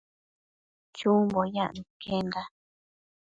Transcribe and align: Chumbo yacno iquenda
Chumbo 0.95 1.41
yacno 1.55 1.81
iquenda 1.93 2.41